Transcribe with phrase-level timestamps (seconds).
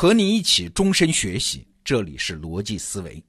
[0.00, 3.20] 和你一起终身学习，这里是逻辑思维。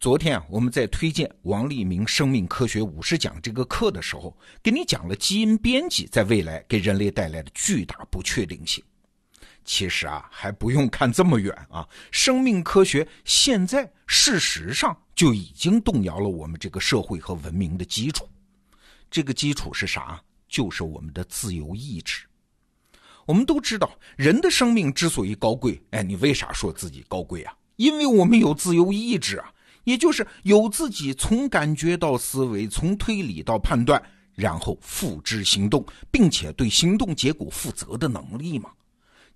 [0.00, 8.82] 昨天啊，我们在推荐王立明《生命科学五十讲》这个课的时候，给你讲了基因编辑在未来给人类带来的巨大不确定性。
[9.64, 18.28] 其实啊，还不用看这么远啊，生命科学现在事实上就已经动摇了我们这个社会和文明的基础。
[19.08, 20.20] 这个基础是啥？
[20.48, 22.27] 就是我们的自由意志。
[23.28, 27.52] 我们都知道，人的生命之所以高贵，哎，你为啥说自己高贵啊？
[27.76, 29.52] 因为我们有自由意志啊。
[29.84, 34.02] 也就是有自己从感觉到思维，从推理到判断，
[34.34, 38.70] 然后付之行动，并且对行动结果负责的能力嘛。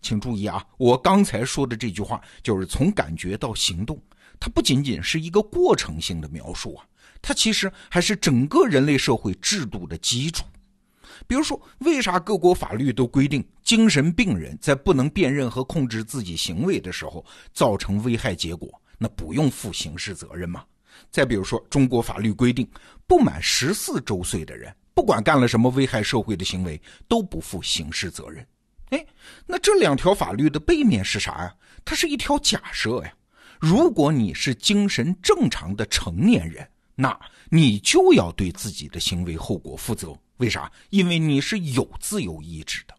[0.01, 3.99] 请注意啊，我刚才说的这句话就是从感觉到行动，
[4.41, 6.85] 它不仅仅是一个过程性的描述啊，
[7.21, 10.45] 它其实还是整个人类社会制度的基础。
[11.27, 18.69] 比如说，为啥各国法律都规定精神病人在不能辨认和控制自己行为的时候造成危害结果？
[18.99, 20.65] 那不用负刑事责任吗？
[21.11, 22.69] 再比如说，中国法律规定，
[23.07, 28.47] 不满十四周岁的人，不管干了什么危害社会的行为，都不负刑事责任。
[28.91, 29.05] 哎，
[29.47, 31.55] 那这两条法律的背面是啥呀？
[31.85, 33.13] 它是一条假设呀。
[33.59, 37.19] 如果你是精神正常的成年人，那
[37.49, 40.15] 你就要对自己的行为后果负责。
[40.43, 40.71] 为啥？
[40.91, 42.95] 因为你是有自由意志的。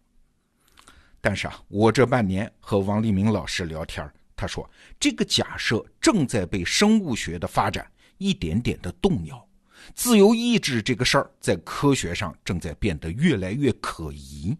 [1.20, 7.86] 但是啊，我这半年和王立明老师聊天他说：“这个假设正在被生物学的发展
[8.16, 9.46] 一点点的动摇，
[9.94, 14.56] 自由意志这个事儿在科学上正在变得越来越可疑。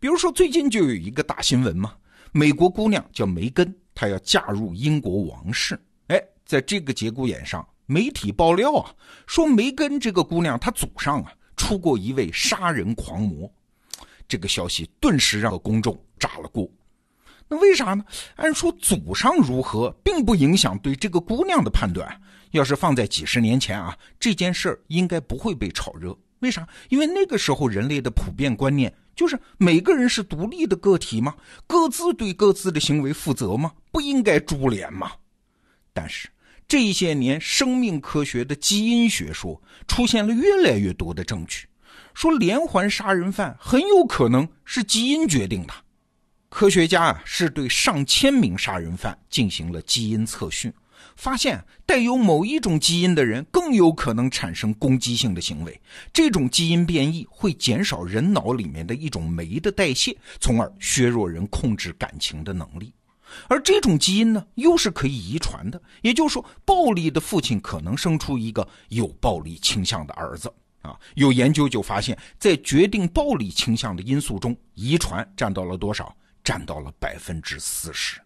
[0.00, 1.94] 比如说，最近就有一个大新闻嘛，
[2.32, 5.78] 美国姑娘叫梅根，她要嫁入英国王室。
[6.08, 8.94] 哎，在这个节骨眼上，媒体爆料啊，
[9.26, 13.50] 说梅根这个姑娘她祖上啊出过一位杀人狂魔，
[14.28, 16.68] 这个消息顿时让公众炸了锅。”
[17.48, 18.04] 那为啥呢？
[18.34, 22.20] 按说祖上如何，并不影响对这个姑娘的判断。
[22.50, 26.16] 要是放在几十年前啊，这件事儿应该不会被炒热。
[26.40, 26.66] 为啥？
[26.88, 31.36] 因为那个时候人类的普遍观念就是每个人是独立的个体吗？
[31.66, 33.72] 各自对各自的行为负责吗？
[33.92, 35.12] 不应该株连吗？
[35.92, 36.28] 但是
[36.68, 41.66] 这些年，生命科学的基因学说出现了越来越多的证据，
[42.12, 45.72] 说连环杀人犯很有可能是基因决定的。
[46.48, 50.72] 科学家啊，是对上千名杀人犯进行了基因测序，
[51.14, 55.80] 发现带有某一种基因的人更有可能产生攻击性的行为。
[56.12, 62.92] 这种基因变异会减少人脑里面的一种酶的代谢，从而削弱人控制感情的能力。
[63.48, 65.80] 而这种基因呢，又是可以遗传的。
[66.02, 70.98] 也就是说，暴力的父亲可能生出一个有暴力倾向的儿子啊。
[71.14, 76.14] 有研究就发现，在决定暴力倾向的因素中，遗传占到了多少？
[76.44, 78.20] 占到了百分之四十。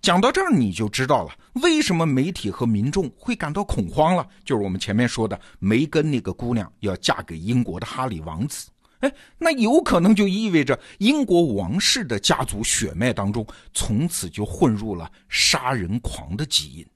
[0.00, 4.26] 讲到这儿，你就知道了为什么媒体和民众会感到恐慌了。
[4.42, 16.86] 就是我们前面说的，梅根那个姑娘要嫁给英国的哈里王子，哎，那有可能就意味着英国王室的家族血脉当中从此就混入了杀人狂的基因。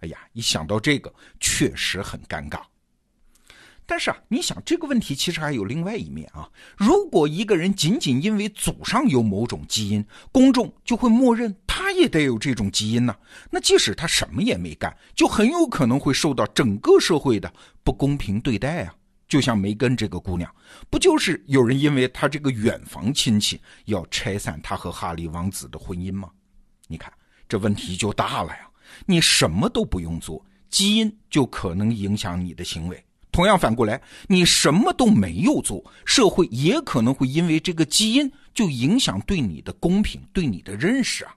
[0.00, 2.60] 哎呀，一想到这个，确实很尴尬。
[3.84, 6.48] 但是啊，你想这个问题其实还有另外一面啊。
[6.76, 13.16] 如果一个人仅仅因为祖上有某种基因，公众就会默认他也得有这种基因呢？
[13.50, 17.52] 那即使他什么也没干，就很有可能会受到整个社会的
[17.82, 18.94] 不公平对待啊。
[19.28, 20.52] 就像梅根这个姑娘，
[20.88, 26.30] 不就是有人因为她这个远房亲戚要拆散她和哈利王子的婚姻吗？
[26.86, 27.12] 你看
[27.48, 28.68] 这问题就大了呀。
[29.04, 33.04] 你什么都不用做，基因就可能影响你的行为。
[33.30, 41.36] 同样反过来，你什么都没有做，社会也可能会因为这个基因就影响对你的公平、对你的认识啊！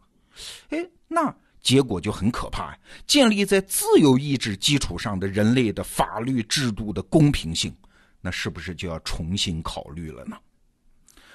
[0.69, 2.77] 哎，那结果就很可怕呀！
[3.05, 7.75] 建立在自由意志基础上的人类的法律制度的公平性，
[8.19, 10.35] 那是不是就要重新考虑了呢？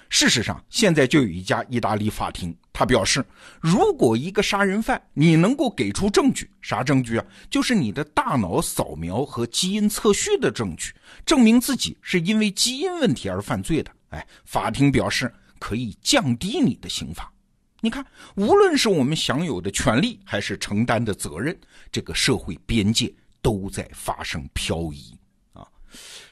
[0.09, 3.25] 事实上，现在就有一家意大利法庭，他表示，
[3.61, 7.27] 如果一个杀人犯你能够给出证据，啥证据啊？
[7.51, 10.93] 就是你的大脑扫描和基因测序的证据，
[11.25, 13.91] 证明自己是因为基因问题而犯罪的。
[14.11, 17.33] 哎，法庭表示可以降低你的刑罚。
[17.81, 18.05] 你看，
[18.37, 21.57] 无论是我们享有的权利，还是承担的责任，
[21.93, 23.13] 这个社会边界
[23.43, 25.17] 都在发生漂移
[25.53, 25.67] 啊。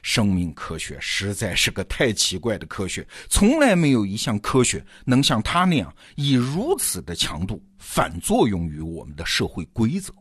[0.01, 10.13] 生命科学实在是个太奇怪的科学，从来没有一项科学能像它那样以如此的强度反作用于我们的社会规则。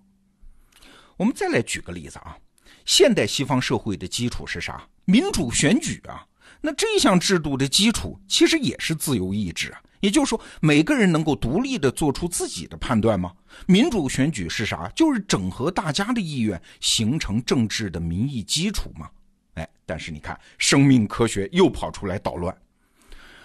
[1.16, 2.36] 我们再来举个例子啊，
[2.84, 4.86] 现代西方社会的基础是啥？
[5.04, 6.26] 民主选举啊。
[6.60, 13.32] 那这项制度的基础其实也是自由意志啊，也就是说，每个人能够独立的做出自己的判断吗？
[13.66, 14.86] 民主选举是啥？
[14.94, 19.08] 就是整合大家的意愿，形成政治的民意基础吗？
[19.54, 22.54] 哎，但是你看，生命科学又跑出来捣乱。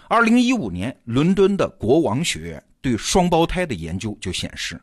[0.09, 4.77] 二零一五年，伦敦的国王学院对双胞胎的研究就显示，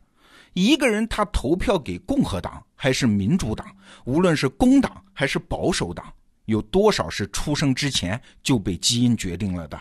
[0.53, 3.67] 一个人他投票给共和党还是民主党，
[4.05, 6.11] 无论是工党还是保守党，
[6.45, 9.79] 有多少是出生之前就被基因决定了的？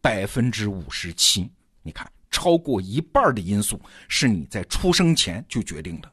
[0.00, 1.50] 百分之五十七，
[1.82, 6.12] 你看，超过一半的因素是你在出生前就决定的。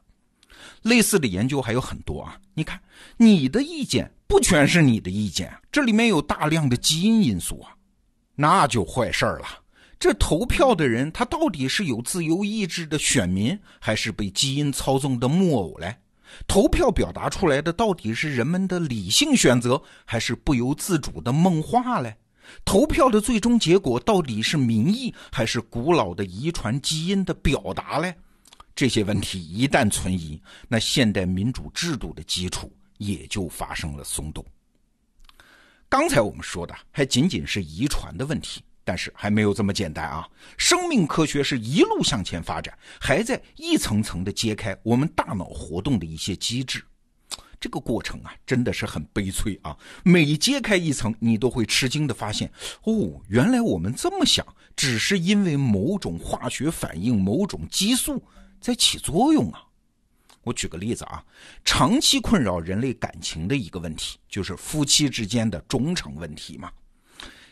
[0.82, 2.38] 类似的研究还有很多啊。
[2.54, 2.80] 你看，
[3.16, 7.74] 你的意见不全是你的意见，这里面有大量的基因因素啊，
[8.34, 9.46] 那就坏事儿了。
[9.98, 15.96] 这投票的人，他到底是有自由意志的选民，还是被基因操纵的木偶嘞？
[16.46, 22.16] 投票表达出来的到底是人们的理性选择，还是不由自主的梦话嘞？
[22.64, 28.14] 投票的最终结果到底是民意还是古老的遗传基因的表达嘞？
[28.74, 34.44] 这些问题一旦存疑，那现代民主制度的基础也就发生了松动。
[35.88, 40.28] 刚才我们说的还仅仅是遗传的问题，但是还没有这么简单啊！
[40.58, 46.84] 生命科学是一路向前发展，还在一层层的揭开我们大脑活动的一些机制。
[47.60, 49.76] 这个过程啊，真的是很悲催啊！
[50.02, 52.50] 每揭开一层，你都会吃惊的发现，
[52.82, 54.46] 哦，原来我们这么想，
[54.76, 58.22] 只是因为某种化学反应、某种激素
[58.60, 59.64] 在起作用啊！
[60.42, 61.24] 我举个例子啊，
[61.64, 66.70] 长期困扰人类感情的一个问题，就是夫妻之间的忠诚问题嘛。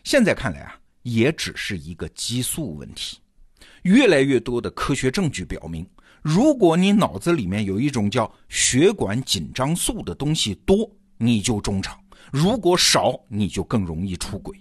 [0.05, 3.19] 现在看来啊，也只是一个激素问题。
[3.83, 5.89] 越来越多的科学证据表明。
[6.23, 10.89] 如果你脑子里面有一种叫血管紧张素的东西多，
[11.19, 11.93] 你就忠诚；
[12.31, 14.57] 如果少，你就更容易出轨。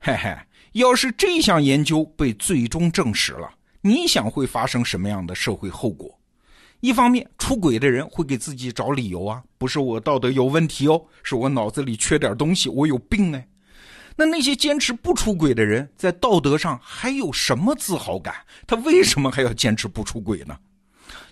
[0.00, 0.36] 嘿嘿，
[0.72, 3.48] 要是这项研究被最终证实了，
[3.80, 6.12] 你想会发生什么样的社会后果？
[6.80, 13.46] 一方面，出轨的人会给自己找理由啊，不是我道德有问题哦，是我脑子里缺点东西，我有病哎。
[14.16, 18.34] 那那些坚持不出轨的人，在道德上还有什么自豪感？
[18.66, 20.56] 他为什么还要坚持不出轨呢？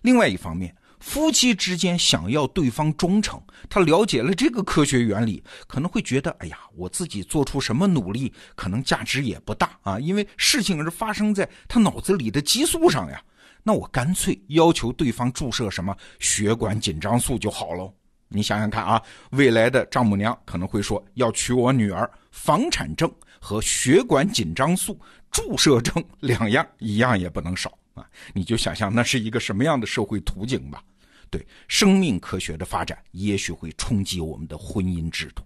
[0.03, 13.23] 另外一方面，夫妻之间想要对方忠诚，他了解了这个科学原理，可能会觉得，哎呀，我自己做出什么努力，可能价值也不大啊，因为事情是发生在他脑子里的激素上呀。
[13.63, 17.93] 那我干脆要求对方注射什么血管紧张素就好喽。
[18.29, 19.01] 你想想看啊，
[19.31, 24.99] 未来的丈母娘可能会说，要娶我女儿，房产证和血管紧张素
[25.31, 27.73] 注射证两样，一样也不能少。
[27.95, 30.83] 啊，你就想象那是一个什么样的社会图景吧？
[31.31, 35.43] 对，生命科学的发展也许会冲击我们的婚姻制度。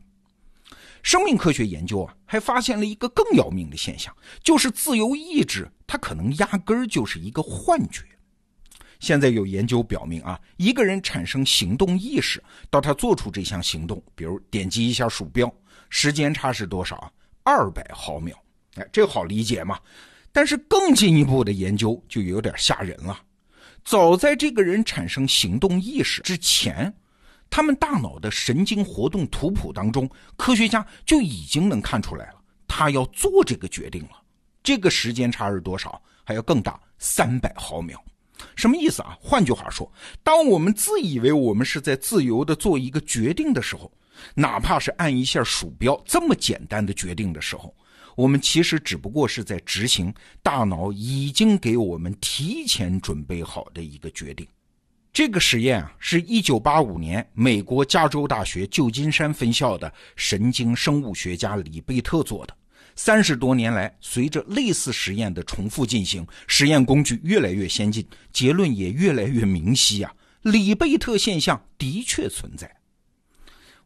[1.02, 8.02] 生命科学研究啊，还发现了一个更要命的现象，就是自由意志它可能压根儿就是一个幻觉。
[8.98, 15.50] 现在有研究表明啊，一个人产生行动意识到他做出这项行动，比如点击一下鼠标，
[15.88, 17.12] 时间差是多少啊？
[17.44, 18.36] 二百毫秒。
[18.74, 19.78] 哎，这好理解嘛？
[20.32, 23.18] 但是更进一步的研究就有点吓人了。
[23.84, 26.92] 早在这个人产生行动意识之前，
[27.48, 32.34] 他们大脑的神经活动图谱当中，科学家就已经能看出来了，
[32.66, 34.10] 他要做这个决定了。
[34.62, 36.00] 这个时间差是多少？
[36.24, 37.98] 还要更大，三百毫秒。
[38.54, 39.16] 什么意思啊？
[39.20, 39.90] 换句话说，
[40.22, 43.90] 当我们自以为我们是在自由的做一个决定的时候，
[44.34, 47.74] 哪怕是按一下鼠标这么简单的决定的时候。
[48.18, 54.44] 我们其实只不过是在执行大脑已经给我们提前准备好的一个决定。
[55.12, 62.52] 这个实验啊，是一九八五年美国加州大学旧金山分校的神经生物学家李贝特做的。
[62.96, 72.68] 三十多年来，随着类似实验的重复进行，实验工具越来越先进，结论也越来越明晰啊，李贝特现象的确存在。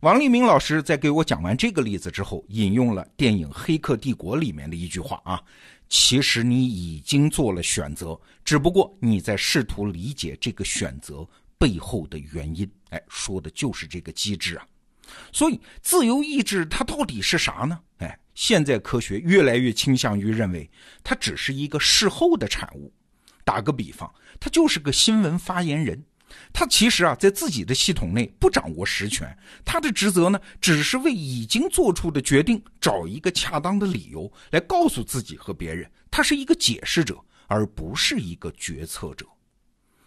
[0.03, 5.41] 王立明老师在给我讲完这个例子之后，引用了电影《黑客帝国》里面的一句话啊，
[5.89, 11.25] 其实你已经做了选择，只不过你在试图理解这个选择
[11.57, 12.69] 背后的原因。
[12.91, 14.67] 哎，说的就是这个机制啊。
[15.33, 17.79] 所以，自由意志它到底是啥呢？
[17.99, 20.69] 哎，现在科学越来越倾向于认为
[21.05, 22.93] 它只是一个事后的产物。
[23.45, 26.05] 打个比方，它就是个新闻发言人。
[26.53, 39.27] 他其实啊，在自己的系统内不掌握实权，他的职责呢，只是为已经做出的决定找一个恰当的理由，来告诉自己和别人，他是一个解释者，而不是一个决策者。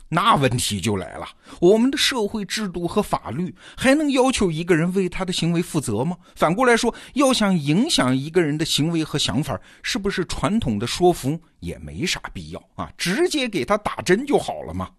[0.08, 1.28] 那问题就来了，
[1.60, 6.16] 我们的社会制度和法律还能要求一个人为他的行为负责吗？
[6.36, 12.92] 反过来说，要想影响一个人的行为和想法，是不是传统的说服也没啥必要啊？
[12.96, 14.92] 直接给他打针就好了吗？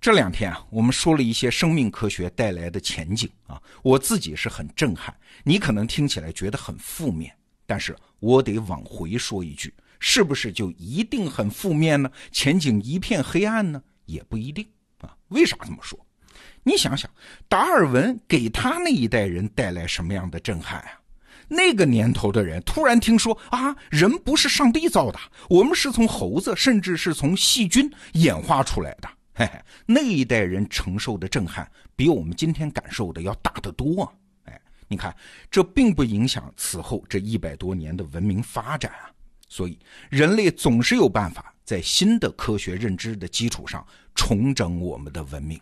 [0.00, 5.14] 这两天啊，我们说了一些生命科学带来的前景啊，我自己是很震撼。
[5.44, 7.30] 你可能听起来觉得很负面，
[7.66, 9.72] 但是我得往回说一句。
[9.98, 12.10] 是不是就一定很负面呢？
[12.32, 13.82] 前景一片黑暗呢？
[14.06, 14.66] 也不一定
[15.02, 15.14] 啊。
[15.28, 15.98] 为啥这么说？
[16.62, 17.10] 你想想，
[17.46, 20.98] 达尔文给他那一代人带来什么样的震撼啊？
[21.46, 29.10] 那个年头的人突然听说啊，人不是上帝造的，我们是从猴子，甚至是从细菌演化出来的。
[29.46, 31.66] 嘿，那一代人承受的震撼，
[31.96, 34.12] 比我们今天感受的要大得多！
[34.44, 35.16] 哎，你看，
[35.50, 39.08] 这并不影响此后这一百多年的文明发展啊。
[39.48, 39.78] 所以，
[40.10, 43.82] 人类总是有办法在新的科学认知的基础上
[44.14, 45.58] 重整我们的文明。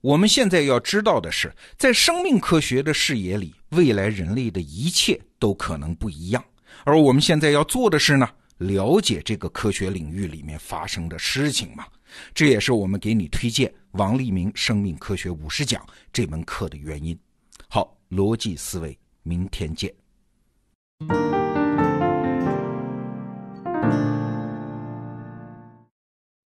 [0.00, 6.44] 我们现在要知道的是，在生命科学的视野里，未来人类的一切都可能不一样。
[6.82, 8.28] 而我们现在要做的是呢，
[8.58, 11.86] 了解这个科学领域里面发生的事情嘛。
[12.34, 17.18] 这也是我们给你推荐王立明生命科学五十讲这门课的原因。
[17.68, 19.92] 好逻辑思维明天见。